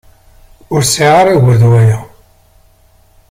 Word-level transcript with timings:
Ur 0.73 0.81
sɛiɣ 0.85 1.13
ara 1.19 1.35
ugur 1.37 1.57
d 1.61 1.63
waya. 1.71 1.99